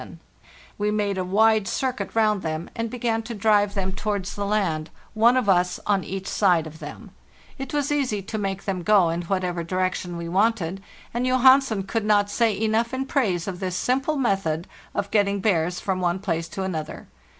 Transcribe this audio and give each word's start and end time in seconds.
404 0.01 0.01
FARTHEST 0.01 0.39
NORTH 0.49 0.79
We 0.79 0.89
made 0.97 1.17
a 1.19 1.23
wide 1.23 1.67
circuit 1.67 2.15
round 2.15 2.41
them, 2.41 2.71
and 2.75 2.89
began 2.89 3.21
to 3.21 3.35
drive 3.35 3.75
them 3.75 3.91
towards 3.91 4.33
the 4.33 4.47
land, 4.47 4.89
one 5.13 5.37
of 5.37 5.47
us 5.47 5.79
on 5.85 6.03
each 6.03 6.25
side 6.25 6.65
of 6.65 6.79
them, 6.79 7.11
It 7.59 7.71
was 7.71 7.91
easy 7.91 8.23
to 8.23 8.39
make 8.39 8.65
them 8.65 8.81
go 8.81 9.09
in 9.09 9.21
whatever 9.21 9.63
direction 9.63 10.17
we 10.17 10.27
wanted, 10.27 10.81
and 11.13 11.27
Johansen 11.27 11.83
could 11.83 12.03
not 12.05 12.31
say 12.31 12.59
enough 12.59 12.95
in 12.95 13.05
praise 13.05 13.47
of 13.47 13.59
this 13.59 13.75
simple 13.75 14.15
method 14.17 14.67
of 14.95 15.11
getting 15.11 15.39
bears 15.39 15.79
from 15.79 15.99
one 16.01 16.17
place 16.17 16.47
to 16.47 16.63
another. 16.63 17.07